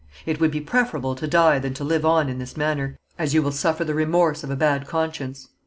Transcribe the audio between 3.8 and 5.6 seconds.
the remorse of a bad conscience."